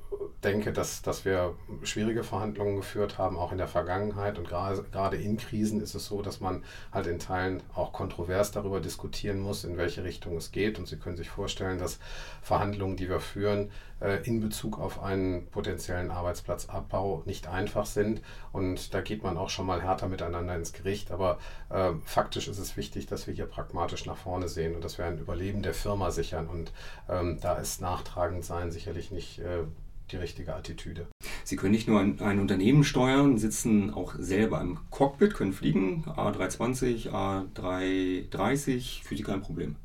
denke, 0.44 0.72
dass, 0.72 1.02
dass 1.02 1.25
wir 1.25 1.55
schwierige 1.82 2.22
Verhandlungen 2.22 2.76
geführt 2.76 3.19
haben, 3.19 3.37
auch 3.37 3.52
in 3.52 3.58
der 3.58 3.69
Vergangenheit. 3.69 4.38
Und 4.38 4.49
gerade 4.49 5.17
in 5.17 5.37
Krisen 5.37 5.81
ist 5.81 5.94
es 5.94 6.06
so, 6.06 6.22
dass 6.22 6.41
man 6.41 6.65
halt 6.93 7.06
in 7.06 7.19
Teilen 7.19 7.62
auch 7.75 7.93
kontrovers 7.93 8.51
darüber 8.51 8.81
diskutieren 8.81 9.41
muss, 9.41 9.65
in 9.65 9.77
welche 9.77 10.05
Richtung 10.05 10.37
es 10.37 10.53
geht. 10.53 10.79
Und 10.79 10.87
Sie 10.87 10.96
können 10.96 11.17
sich 11.17 11.31
vorstellen, 11.31 11.79
dass 11.79 11.99
Verhandlungen, 12.43 12.96
die 12.96 13.08
wir 13.08 13.20
führen, 13.20 13.70
äh, 14.01 14.23
in 14.25 14.41
Bezug 14.41 14.79
auf 14.79 15.03
einen 15.03 15.46
potenziellen 15.49 16.11
Arbeitsplatzabbau 16.11 17.23
nicht 17.27 17.49
einfach 17.49 17.87
sind. 17.87 18.23
Und 18.53 18.94
da 18.94 19.01
geht 19.01 19.23
man 19.23 19.37
auch 19.37 19.51
schon 19.51 19.67
mal 19.67 19.82
härter 19.82 20.08
miteinander 20.08 20.55
ins 20.55 20.73
Gericht. 20.73 21.11
Aber 21.11 21.39
äh, 21.70 21.93
faktisch 22.05 22.49
ist 22.49 22.58
es 22.58 22.77
wichtig, 22.77 23.06
dass 23.06 23.27
wir 23.27 23.35
hier 23.35 23.46
pragmatisch 23.46 24.06
nach 24.06 24.17
vorne 24.17 24.49
sehen 24.49 24.75
und 24.75 24.85
dass 24.85 24.99
wir 24.99 25.05
ein 25.05 25.19
Überleben 25.19 25.63
der 25.63 25.75
Firma 25.75 26.11
sichern. 26.11 26.49
Und 26.49 26.73
ähm, 27.08 27.39
da 27.41 27.55
ist 27.55 27.81
nachtragend 27.81 28.44
sein 28.44 28.70
sicherlich 28.70 29.11
nicht 29.11 29.39
äh, 29.39 29.65
die 30.10 30.17
richtige 30.17 30.55
Attitüde. 30.55 31.06
Sie 31.44 31.56
können 31.56 31.72
nicht 31.72 31.89
nur 31.89 32.01
ein, 32.01 32.20
ein, 32.20 32.39
Unternehmen 32.39 32.84
steuern, 32.84 33.39
sitzen 33.39 33.93
auch 33.93 34.15
selber 34.19 34.60
im 34.60 34.79
Cockpit, 34.91 35.34
können 35.34 35.53
fliegen, 35.53 36.05
A320, 36.05 37.10
A330, 37.10 39.03
für 39.03 39.17
Sie 39.17 39.22
kein 39.22 39.43
Problem. 39.43 39.77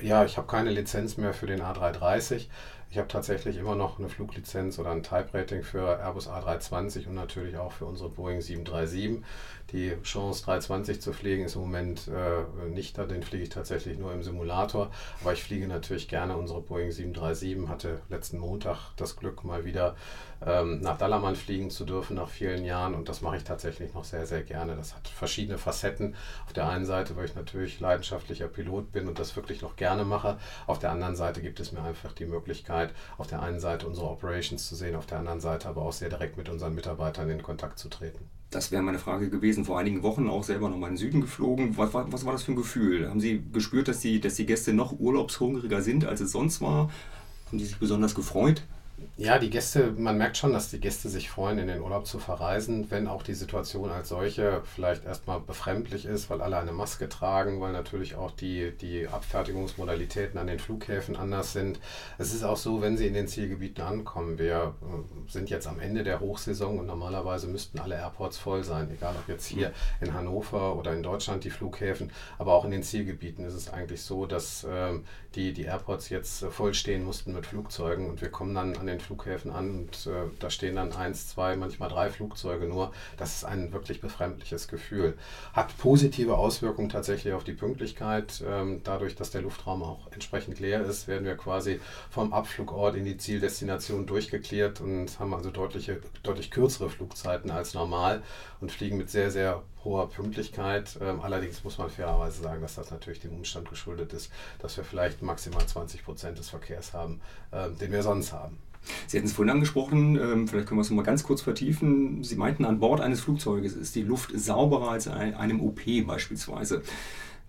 Ja, 0.00 0.24
ich 0.24 0.36
habe 0.36 0.46
keine 0.46 0.70
Lizenz 0.70 1.16
mehr 1.16 1.34
für 1.34 1.46
den 1.46 1.60
A330. 1.60 2.46
Ich 2.92 2.98
habe 2.98 3.08
tatsächlich 3.08 3.56
immer 3.56 3.74
noch 3.74 3.98
eine 3.98 4.10
Fluglizenz 4.10 4.78
oder 4.78 4.90
ein 4.90 5.02
Type-Rating 5.02 5.62
für 5.62 5.98
Airbus 5.98 6.28
A320 6.28 7.06
und 7.06 7.14
natürlich 7.14 7.56
auch 7.56 7.72
für 7.72 7.86
unsere 7.86 8.10
Boeing 8.10 8.42
737. 8.42 9.24
Die 9.72 9.96
Chance 10.02 10.44
320 10.44 11.00
zu 11.00 11.14
fliegen 11.14 11.42
ist 11.42 11.54
im 11.54 11.62
Moment 11.62 12.08
äh, 12.08 12.68
nicht 12.68 12.98
da, 12.98 13.06
den 13.06 13.22
fliege 13.22 13.44
ich 13.44 13.48
tatsächlich 13.48 13.98
nur 13.98 14.12
im 14.12 14.22
Simulator. 14.22 14.90
Aber 15.22 15.32
ich 15.32 15.42
fliege 15.42 15.66
natürlich 15.68 16.06
gerne 16.06 16.36
unsere 16.36 16.60
Boeing 16.60 16.90
737. 16.90 17.66
Hatte 17.66 18.02
letzten 18.10 18.36
Montag 18.36 18.94
das 18.98 19.16
Glück, 19.16 19.42
mal 19.42 19.64
wieder 19.64 19.96
ähm, 20.46 20.80
nach 20.80 20.98
Dallermann 20.98 21.36
fliegen 21.36 21.70
zu 21.70 21.84
dürfen 21.84 22.16
nach 22.16 22.28
vielen 22.28 22.64
Jahren 22.64 22.94
und 22.94 23.08
das 23.08 23.20
mache 23.20 23.36
ich 23.36 23.44
tatsächlich 23.44 23.94
noch 23.94 24.04
sehr, 24.04 24.26
sehr 24.26 24.42
gerne. 24.42 24.76
Das 24.76 24.94
hat 24.94 25.08
verschiedene 25.08 25.58
Facetten. 25.58 26.14
Auf 26.46 26.52
der 26.52 26.68
einen 26.68 26.84
Seite, 26.84 27.16
weil 27.16 27.26
ich 27.26 27.34
natürlich 27.34 27.80
leidenschaftlicher 27.80 28.48
Pilot 28.48 28.92
bin 28.92 29.08
und 29.08 29.18
das 29.18 29.36
wirklich 29.36 29.62
noch 29.62 29.76
gerne 29.76 30.04
mache. 30.04 30.38
Auf 30.66 30.78
der 30.78 30.90
anderen 30.90 31.16
Seite 31.16 31.42
gibt 31.42 31.60
es 31.60 31.72
mir 31.72 31.82
einfach 31.82 32.12
die 32.12 32.26
Möglichkeit, 32.26 32.92
auf 33.18 33.26
der 33.26 33.42
einen 33.42 33.60
Seite 33.60 33.86
unsere 33.86 34.08
Operations 34.08 34.68
zu 34.68 34.74
sehen, 34.74 34.96
auf 34.96 35.06
der 35.06 35.18
anderen 35.18 35.40
Seite 35.40 35.68
aber 35.68 35.82
auch 35.82 35.92
sehr 35.92 36.08
direkt 36.08 36.36
mit 36.36 36.48
unseren 36.48 36.74
Mitarbeitern 36.74 37.30
in 37.30 37.42
Kontakt 37.42 37.78
zu 37.78 37.88
treten. 37.88 38.28
Das 38.50 38.70
wäre 38.70 38.82
meine 38.82 38.98
Frage 38.98 39.30
gewesen. 39.30 39.64
Vor 39.64 39.78
einigen 39.78 40.02
Wochen 40.02 40.28
auch 40.28 40.44
selber 40.44 40.68
nochmal 40.68 40.90
in 40.90 40.96
den 40.96 41.00
Süden 41.00 41.20
geflogen. 41.22 41.78
Was, 41.78 41.94
was, 41.94 42.12
was, 42.12 42.26
war 42.26 42.32
das 42.32 42.42
für 42.42 42.52
ein 42.52 42.56
Gefühl? 42.56 43.08
Haben 43.08 43.20
Sie 43.20 43.42
gespürt, 43.50 43.88
dass 43.88 44.00
die, 44.00 44.20
dass 44.20 44.34
die 44.34 44.44
Gäste 44.44 44.74
noch 44.74 44.98
urlaubshungriger 44.98 45.80
sind, 45.80 46.04
als 46.04 46.20
es 46.20 46.32
sonst 46.32 46.60
war? 46.60 46.90
Haben 47.46 47.58
die 47.58 47.64
sich 47.64 47.78
besonders 47.78 48.14
gefreut? 48.14 48.62
Ja, 49.16 49.38
die 49.38 49.50
Gäste, 49.50 49.92
man 49.96 50.18
merkt 50.18 50.36
schon, 50.36 50.52
dass 50.52 50.70
die 50.70 50.80
Gäste 50.80 51.08
sich 51.08 51.30
freuen, 51.30 51.58
in 51.58 51.66
den 51.66 51.80
Urlaub 51.80 52.06
zu 52.06 52.18
verreisen, 52.18 52.90
wenn 52.90 53.06
auch 53.06 53.22
die 53.22 53.34
Situation 53.34 53.90
als 53.90 54.08
solche 54.08 54.62
vielleicht 54.64 55.04
erstmal 55.04 55.40
befremdlich 55.40 56.06
ist, 56.06 56.30
weil 56.30 56.40
alle 56.40 56.58
eine 56.58 56.72
Maske 56.72 57.08
tragen, 57.08 57.60
weil 57.60 57.72
natürlich 57.72 58.14
auch 58.14 58.30
die, 58.30 58.72
die 58.80 59.08
Abfertigungsmodalitäten 59.08 60.38
an 60.38 60.46
den 60.46 60.58
Flughäfen 60.58 61.16
anders 61.16 61.52
sind. 61.52 61.80
Es 62.18 62.34
ist 62.34 62.42
auch 62.42 62.56
so, 62.56 62.80
wenn 62.80 62.96
sie 62.96 63.06
in 63.06 63.14
den 63.14 63.28
Zielgebieten 63.28 63.84
ankommen. 63.84 64.38
Wir 64.38 64.74
äh, 64.82 65.30
sind 65.30 65.50
jetzt 65.50 65.66
am 65.66 65.80
Ende 65.80 66.04
der 66.04 66.20
Hochsaison 66.20 66.78
und 66.78 66.86
normalerweise 66.86 67.46
müssten 67.46 67.78
alle 67.78 67.96
Airports 67.96 68.38
voll 68.38 68.64
sein, 68.64 68.90
egal 68.90 69.14
ob 69.18 69.28
jetzt 69.28 69.46
hier 69.46 69.72
in 70.00 70.14
Hannover 70.14 70.76
oder 70.76 70.92
in 70.92 71.02
Deutschland 71.02 71.44
die 71.44 71.50
Flughäfen, 71.50 72.10
aber 72.38 72.54
auch 72.54 72.64
in 72.64 72.70
den 72.70 72.82
Zielgebieten 72.82 73.44
ist 73.44 73.54
es 73.54 73.68
eigentlich 73.68 74.02
so, 74.02 74.26
dass 74.26 74.66
ähm, 74.68 75.04
die, 75.34 75.52
die 75.52 75.64
Airports 75.64 76.08
jetzt 76.08 76.44
voll 76.46 76.74
stehen 76.74 77.04
mussten 77.04 77.32
mit 77.32 77.46
Flugzeugen 77.46 78.08
und 78.08 78.20
wir 78.20 78.28
kommen 78.28 78.54
dann 78.54 78.76
an 78.76 78.86
den 78.86 78.91
Flughäfen 79.00 79.50
an 79.50 79.70
und 79.70 80.06
äh, 80.06 80.28
da 80.38 80.50
stehen 80.50 80.76
dann 80.76 80.92
eins, 80.92 81.28
zwei, 81.28 81.56
manchmal 81.56 81.88
drei 81.88 82.10
Flugzeuge 82.10 82.66
nur. 82.66 82.92
Das 83.16 83.34
ist 83.34 83.44
ein 83.44 83.72
wirklich 83.72 84.00
befremdliches 84.00 84.68
Gefühl. 84.68 85.16
Hat 85.52 85.76
positive 85.78 86.36
Auswirkungen 86.36 86.88
tatsächlich 86.88 87.34
auf 87.34 87.44
die 87.44 87.52
Pünktlichkeit. 87.52 88.42
Ähm, 88.46 88.80
dadurch, 88.84 89.14
dass 89.14 89.30
der 89.30 89.42
Luftraum 89.42 89.82
auch 89.82 90.10
entsprechend 90.12 90.60
leer 90.60 90.82
ist, 90.82 91.08
werden 91.08 91.24
wir 91.24 91.36
quasi 91.36 91.80
vom 92.10 92.32
Abflugort 92.32 92.96
in 92.96 93.04
die 93.04 93.16
Zieldestination 93.16 94.06
durchgeklärt 94.06 94.80
und 94.80 95.18
haben 95.18 95.34
also 95.34 95.50
deutliche, 95.50 96.00
deutlich 96.22 96.50
kürzere 96.50 96.90
Flugzeiten 96.90 97.50
als 97.50 97.74
normal 97.74 98.22
und 98.60 98.72
fliegen 98.72 98.98
mit 98.98 99.10
sehr, 99.10 99.30
sehr 99.30 99.62
hoher 99.84 100.08
Pünktlichkeit. 100.08 100.98
Ähm, 101.00 101.20
allerdings 101.20 101.64
muss 101.64 101.78
man 101.78 101.90
fairerweise 101.90 102.42
sagen, 102.42 102.62
dass 102.62 102.74
das 102.74 102.90
natürlich 102.90 103.20
dem 103.20 103.32
Umstand 103.32 103.68
geschuldet 103.68 104.12
ist, 104.12 104.30
dass 104.60 104.76
wir 104.76 104.84
vielleicht 104.84 105.22
maximal 105.22 105.64
20 105.64 106.04
Prozent 106.04 106.38
des 106.38 106.50
Verkehrs 106.50 106.92
haben, 106.92 107.20
ähm, 107.52 107.76
den 107.78 107.92
wir 107.92 108.02
sonst 108.02 108.32
haben. 108.32 108.58
Sie 109.06 109.16
hatten 109.16 109.28
es 109.28 109.32
vorhin 109.32 109.52
angesprochen, 109.52 110.16
ähm, 110.16 110.48
vielleicht 110.48 110.68
können 110.68 110.78
wir 110.78 110.82
es 110.82 110.90
mal 110.90 111.02
ganz 111.02 111.22
kurz 111.22 111.40
vertiefen. 111.40 112.24
Sie 112.24 112.36
meinten, 112.36 112.64
an 112.64 112.80
Bord 112.80 113.00
eines 113.00 113.20
Flugzeuges 113.20 113.74
ist 113.74 113.94
die 113.94 114.02
Luft 114.02 114.32
sauberer 114.34 114.90
als 114.90 115.06
in 115.06 115.12
einem 115.12 115.60
OP 115.60 115.80
beispielsweise. 116.04 116.82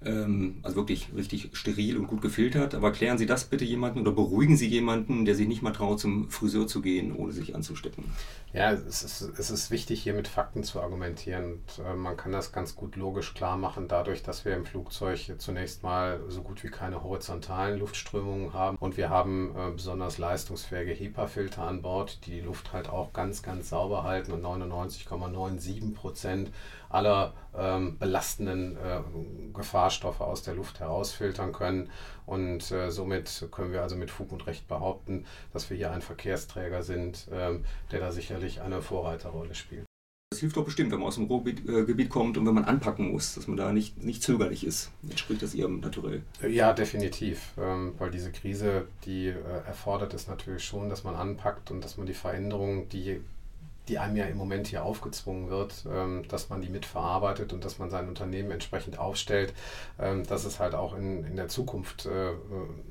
Ähm, 0.05 0.60
also 0.63 0.75
wirklich 0.75 1.10
richtig 1.15 1.50
steril 1.53 1.98
und 1.98 2.07
gut 2.07 2.22
gefiltert. 2.22 2.75
Aber 2.75 2.91
klären 2.91 3.17
Sie 3.17 3.25
das 3.25 3.45
bitte 3.45 3.65
jemanden 3.65 4.00
oder 4.00 4.12
beruhigen 4.12 4.57
Sie 4.57 4.67
jemanden, 4.67 5.25
der 5.25 5.36
sich 5.36 5.48
nicht 5.48 5.62
mal 5.62 5.72
traut, 5.72 6.00
zum 6.00 6.29
Friseur 6.29 6.67
zu 6.67 6.81
gehen, 6.81 7.15
ohne 7.15 7.31
sich 7.31 7.55
anzustecken. 7.55 8.03
Ja, 8.51 8.72
es 8.72 9.03
ist, 9.03 9.22
es 9.39 9.50
ist 9.50 9.72
wichtig, 9.72 10.03
hier 10.03 10.13
mit 10.13 10.27
Fakten 10.27 10.63
zu 10.63 10.81
argumentieren. 10.81 11.53
Und, 11.53 11.86
äh, 11.86 11.93
man 11.93 12.17
kann 12.17 12.31
das 12.31 12.51
ganz 12.51 12.75
gut 12.75 12.95
logisch 12.95 13.33
klar 13.33 13.57
machen, 13.57 13.88
dadurch, 13.88 14.22
dass 14.22 14.45
wir 14.45 14.55
im 14.55 14.65
Flugzeug 14.65 15.33
zunächst 15.38 15.83
mal 15.83 16.19
so 16.27 16.41
gut 16.41 16.63
wie 16.63 16.69
keine 16.69 17.03
horizontalen 17.03 17.79
Luftströmungen 17.79 18.53
haben. 18.53 18.77
Und 18.77 18.98
wir 18.98 19.10
haben 19.10 19.55
äh, 19.55 19.72
besonders 19.72 20.17
leistungsfähige 20.17 20.91
HEPA-Filter 20.91 21.63
an 21.63 21.81
Bord, 21.81 22.25
die 22.25 22.33
die 22.33 22.41
Luft 22.41 22.74
halt 22.74 22.89
auch 22.89 23.13
ganz, 23.13 23.43
ganz 23.43 23.69
sauber 23.69 24.03
halten 24.03 24.31
und 24.31 24.43
99,97 24.43 25.93
Prozent 25.93 26.51
aller 26.93 27.33
ähm, 27.57 27.97
belastenden 27.97 28.77
äh, 28.77 29.01
Gefahrstoffe 29.53 30.21
aus 30.21 30.43
der 30.43 30.55
Luft 30.55 30.79
herausfiltern 30.79 31.51
können. 31.51 31.89
Und 32.25 32.71
äh, 32.71 32.89
somit 32.91 33.47
können 33.51 33.71
wir 33.71 33.81
also 33.81 33.95
mit 33.95 34.12
Fug 34.12 34.31
und 34.31 34.47
Recht 34.47 34.67
behaupten, 34.67 35.25
dass 35.51 35.69
wir 35.69 35.77
hier 35.77 35.91
ein 35.91 36.01
Verkehrsträger 36.01 36.83
sind, 36.83 37.27
ähm, 37.31 37.65
der 37.91 38.00
da 38.00 38.12
sicherlich 38.12 38.62
eine 38.62 38.81
Vorreiterrolle 38.81 39.55
spielt. 39.55 39.85
Das 40.31 40.39
hilft 40.39 40.57
doch 40.57 40.65
bestimmt, 40.65 40.91
wenn 40.91 40.97
man 40.97 41.09
aus 41.09 41.15
dem 41.15 41.25
Ruhrgebiet 41.25 42.07
äh, 42.07 42.09
kommt 42.09 42.39
und 42.39 42.47
wenn 42.47 42.55
man 42.55 42.65
anpacken 42.65 43.12
muss, 43.12 43.35
dass 43.35 43.45
man 43.45 43.55
da 43.55 43.71
nicht, 43.71 44.03
nicht 44.03 44.23
zögerlich 44.23 44.65
ist. 44.65 44.89
Entspricht 45.07 45.43
das 45.43 45.53
Ihrem 45.53 45.79
Naturell? 45.79 46.23
Ja, 46.41 46.73
definitiv. 46.73 47.53
Ähm, 47.59 47.93
weil 48.00 48.09
diese 48.09 48.31
Krise, 48.31 48.88
die 49.05 49.27
äh, 49.27 49.33
erfordert 49.67 50.15
es 50.15 50.27
natürlich 50.27 50.63
schon, 50.65 50.89
dass 50.89 51.03
man 51.03 51.13
anpackt 51.13 51.69
und 51.69 51.83
dass 51.83 51.97
man 51.97 52.07
die 52.07 52.15
Veränderungen, 52.15 52.89
die 52.89 53.21
die 53.87 53.99
einem 53.99 54.15
ja 54.15 54.25
im 54.25 54.37
Moment 54.37 54.67
hier 54.67 54.83
aufgezwungen 54.83 55.49
wird, 55.49 55.85
ähm, 55.91 56.27
dass 56.27 56.49
man 56.49 56.61
die 56.61 56.69
mitverarbeitet 56.69 57.53
und 57.53 57.65
dass 57.65 57.79
man 57.79 57.89
sein 57.89 58.07
Unternehmen 58.07 58.51
entsprechend 58.51 58.97
aufstellt, 58.97 59.53
ähm, 59.99 60.25
dass 60.25 60.45
es 60.45 60.59
halt 60.59 60.75
auch 60.75 60.95
in, 60.95 61.23
in 61.25 61.35
der 61.35 61.49
Zukunft 61.49 62.05
äh, 62.05 62.31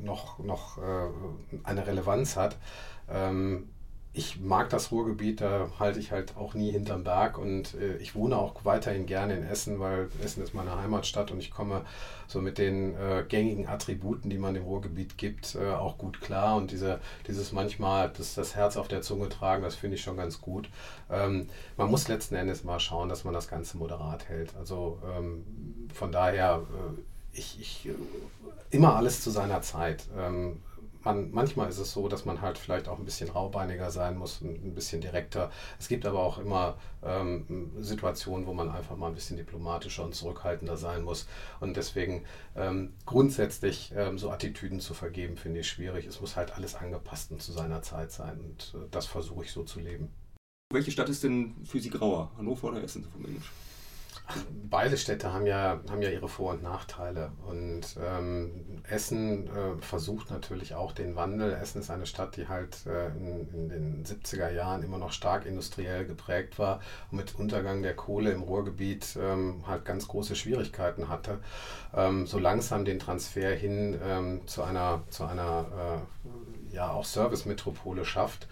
noch, 0.01 0.39
noch 0.39 0.79
äh, 0.79 1.09
eine 1.65 1.87
Relevanz 1.87 2.37
hat. 2.37 2.57
Ich 4.15 4.39
mag 4.41 4.69
das 4.69 4.91
Ruhrgebiet, 4.91 5.41
da 5.41 5.71
halte 5.79 5.99
ich 5.99 6.13
halt 6.13 6.37
auch 6.37 6.53
nie 6.53 6.71
hinterm 6.71 7.03
Berg 7.03 7.39
und 7.39 7.73
äh, 7.75 7.97
ich 7.97 8.15
wohne 8.15 8.37
auch 8.37 8.63
weiterhin 8.63 9.07
gerne 9.07 9.35
in 9.35 9.43
Essen, 9.43 9.81
weil 9.81 10.11
Essen 10.23 10.43
ist 10.43 10.53
meine 10.53 10.77
Heimatstadt 10.77 11.31
und 11.31 11.39
ich 11.39 11.51
komme 11.51 11.87
so 12.27 12.43
mit 12.43 12.59
den 12.59 12.95
äh, 12.95 13.25
gängigen 13.27 13.67
Attributen, 13.69 14.29
die 14.29 14.37
man 14.37 14.55
im 14.55 14.65
Ruhrgebiet 14.65 15.17
gibt, 15.17 15.55
äh, 15.55 15.73
auch 15.73 15.97
gut 15.97 16.21
klar 16.21 16.57
und 16.57 16.73
diese, 16.73 17.01
dieses 17.27 17.53
manchmal 17.53 18.11
das, 18.11 18.35
das 18.35 18.55
Herz 18.55 18.77
auf 18.77 18.87
der 18.87 19.01
Zunge 19.01 19.31
tragen, 19.31 19.63
das 19.63 19.77
finde 19.77 19.97
ich 19.97 20.03
schon 20.03 20.19
ganz 20.19 20.43
gut. 20.43 20.69
Ähm, 21.11 21.49
man 21.79 21.91
muss 21.91 22.07
letzten 22.09 22.35
Endes 22.35 22.65
mal 22.65 22.81
schauen, 22.81 23.09
dass 23.09 23.25
man 23.25 23.33
das 23.33 23.49
Ganze 23.49 23.79
moderat 23.79 24.29
hält. 24.29 24.55
Also 24.59 24.99
ähm, 25.17 25.43
von 25.95 26.13
daher, 26.13 26.61
äh, 26.71 27.39
ich, 27.39 27.59
ich 27.59 27.89
äh, 27.89 27.95
immer 28.71 28.95
alles 28.95 29.23
zu 29.23 29.31
seiner 29.31 29.63
Zeit. 29.63 30.05
Ähm, 30.19 30.61
man, 31.05 31.31
manchmal 31.33 31.69
ist 31.69 31.79
es 31.79 31.93
so, 31.93 32.09
dass 32.09 32.25
man 32.25 32.41
halt 32.41 32.59
vielleicht 32.59 32.89
auch 32.89 32.99
ein 32.99 33.05
bisschen 33.05 33.31
raubeiniger 33.31 33.91
sein 33.91 34.17
muss, 34.17 34.41
ein, 34.41 34.75
bisschen 34.75 35.01
direkter. 35.01 35.51
Es 35.79 35.89
gibt 35.89 36.07
aber 36.07 36.21
auch 36.21 36.39
immer 36.39 36.77
ähm, 37.05 37.73
Situationen, 37.81 38.47
wo 38.47 38.55
man 38.55 38.71
einfach 38.71 38.97
mal 38.97 39.09
ein 39.09 39.15
bisschen 39.15 39.37
diplomatischer 39.37 40.05
und 40.05 40.15
zurückhaltender 40.15 40.77
sein 40.77 41.03
muss. 41.03 41.27
Und 41.61 41.77
deswegen 41.77 42.25
ähm, 42.57 42.95
grundsätzlich 43.07 43.93
ähm, 43.97 44.19
so 44.19 44.31
Attitüden 44.31 44.81
zu 44.81 44.95
vergeben, 44.95 45.37
finde 45.37 45.61
ich 45.61 45.69
schwierig. 45.69 46.07
Es 46.07 46.21
muss 46.21 46.37
halt 46.37 46.55
alles 46.57 46.75
angepasst 46.75 47.33
und 47.33 47.43
zu 47.43 47.53
seiner 47.53 47.83
Zeit 47.83 48.13
sein. 48.13 48.41
Und 48.41 48.75
äh, 48.75 48.87
das 48.91 49.07
versuche 49.07 49.45
ich 49.45 49.53
so 49.53 49.65
zu 49.65 49.81
leben. 49.81 50.11
Welche 50.73 50.91
Stadt 50.91 51.09
ist 51.09 51.23
denn 51.23 51.55
für 51.65 51.81
Sie 51.81 51.91
grauer? 51.91 52.31
Hannover 52.39 52.69
oder 52.69 52.83
Essen 52.83 53.05
vom 53.05 53.25
Englisch? 53.25 53.51
Beide 54.71 54.97
Städte 54.97 55.33
haben 55.33 55.47
ja, 55.47 55.81
haben 55.91 56.01
ja 56.01 56.09
ihre 56.09 56.29
Vor- 56.29 56.53
und 56.53 56.63
Nachteile. 56.63 57.33
Und 57.47 57.83
ähm, 58.03 58.83
Essen 58.89 59.47
äh, 59.49 59.83
versucht 59.83 60.31
natürlich 60.31 60.75
auch 60.75 60.93
den 60.93 61.17
Wandel. 61.17 61.53
Essen 61.53 61.81
ist 61.81 61.91
eine 61.91 62.07
Stadt, 62.07 62.37
die 62.37 62.49
halt 62.49 62.87
äh, 62.87 63.09
in, 63.09 63.49
in, 63.53 63.69
den 63.69 64.05
70er 64.05 64.51
Jahren 64.51 64.83
immer 64.83 64.97
noch 64.97 65.13
stark 65.13 65.45
industriell 65.45 66.07
geprägt 66.07 66.59
war 66.59 66.81
und 67.11 67.19
mit 67.19 67.35
Untergang 67.35 67.83
der 67.83 67.95
Kohle 67.95 68.31
im 68.31 68.43
Ruhrgebiet 68.43 69.19
ähm, 69.21 69.65
halt 69.67 69.85
ganz 69.85 70.09
große 70.09 70.37
Schwierigkeiten 70.37 71.09
hatte. 71.09 71.41
Ähm, 71.95 72.27
so 72.27 72.39
langsam 72.39 72.87
den 72.87 72.99
Transfer 72.99 73.55
hin 73.55 73.99
ähm, 74.03 74.47
zu 74.47 74.63
einer, 74.63 75.03
zu 75.11 75.25
einer 75.25 76.05
äh, 76.71 76.75
ja, 76.75 76.91
auch 76.91 77.05
Service-Metropole 77.05 78.05
schafft. 78.05 78.49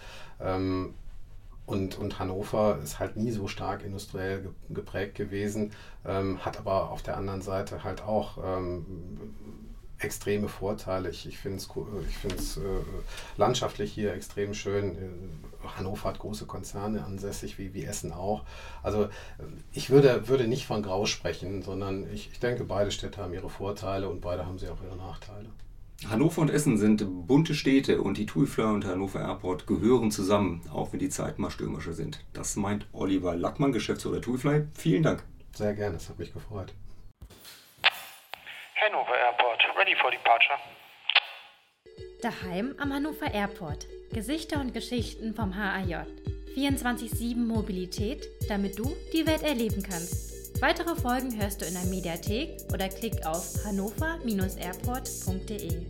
Und, 1.71 1.99
und 1.99 2.19
Hannover 2.19 2.81
ist 2.83 2.99
halt 2.99 3.17
nie 3.17 3.31
so 3.31 3.47
stark 3.47 3.85
industriell 3.85 4.53
geprägt 4.71 5.15
gewesen, 5.15 5.71
ähm, 6.05 6.45
hat 6.45 6.59
aber 6.59 6.91
auf 6.91 7.03
der 7.03 7.17
anderen 7.17 7.43
Seite 7.43 7.85
halt 7.85 8.03
auch 8.03 8.39
ähm, 8.45 8.85
extreme 10.01 10.49
Vorteile. 10.49 11.11
Ich, 11.11 11.29
ich 11.29 11.39
finde 11.39 11.59
es 11.59 11.69
ich 12.09 12.17
find's, 12.17 12.57
äh, 12.57 12.61
landschaftlich 13.37 13.93
hier 13.93 14.13
extrem 14.13 14.53
schön. 14.53 14.97
Äh, 14.97 15.69
Hannover 15.77 16.09
hat 16.09 16.19
große 16.19 16.47
Konzerne 16.47 17.05
ansässig, 17.05 17.57
wie, 17.57 17.73
wie 17.73 17.85
Essen 17.85 18.13
auch. 18.13 18.43
Also 18.83 19.09
ich 19.73 19.91
würde, 19.91 20.27
würde 20.27 20.49
nicht 20.49 20.67
von 20.67 20.83
Grau 20.83 21.07
sprechen, 21.07 21.63
sondern 21.63 22.13
ich, 22.13 22.33
ich 22.33 22.41
denke, 22.41 22.65
beide 22.65 22.91
Städte 22.91 23.23
haben 23.23 23.33
ihre 23.33 23.49
Vorteile 23.49 24.09
und 24.09 24.23
beide 24.23 24.45
haben 24.45 24.59
sie 24.59 24.69
auch 24.69 24.83
ihre 24.83 24.97
Nachteile. 24.97 25.51
Hannover 26.09 26.41
und 26.41 26.51
Essen 26.51 26.79
sind 26.79 27.27
bunte 27.27 27.55
Städte 27.55 28.01
und 28.01 28.17
die 28.17 28.25
TUIFLA 28.27 28.71
und 28.71 28.87
Hannover 28.87 29.21
Airport 29.21 29.67
gehören 29.67 30.11
zusammen, 30.11 30.63
auch 30.73 30.93
wenn 30.93 30.99
die 30.99 31.11
Zeiten 31.11 31.43
mal 31.43 31.51
stürmischer 31.51 31.93
sind. 31.93 32.25
Das 32.33 32.57
meint 32.57 32.87
Oliver 32.93 33.37
Lackmann, 33.37 33.73
Geschäftsführer 33.73 34.21
TUIFLY. 34.21 34.67
Vielen 34.75 35.03
Dank. 35.03 35.23
Sehr 35.53 35.75
gerne, 35.75 35.97
es 35.97 36.09
hat 36.09 36.19
mich 36.19 36.33
gefreut. 36.33 36.73
Hannover 38.77 39.15
Airport, 39.15 39.63
ready 39.79 39.95
for 40.01 40.11
departure. 40.11 40.59
Daheim 42.23 42.75
am 42.79 42.93
Hannover 42.93 43.33
Airport. 43.33 43.87
Gesichter 44.13 44.61
und 44.61 44.73
Geschichten 44.73 45.35
vom 45.35 45.55
HAJ. 45.55 46.07
24-7 46.57 47.37
Mobilität, 47.37 48.27
damit 48.49 48.79
du 48.79 48.97
die 49.13 49.27
Welt 49.27 49.43
erleben 49.43 49.83
kannst. 49.83 50.30
Weitere 50.61 50.95
Folgen 50.95 51.35
hörst 51.41 51.63
du 51.63 51.65
in 51.65 51.73
der 51.73 51.85
Mediathek 51.85 52.59
oder 52.71 52.91
klick 52.91 53.25
auf 53.25 53.65
hannover-airport.de. 53.65 55.87